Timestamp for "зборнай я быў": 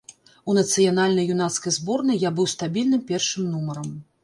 1.77-2.51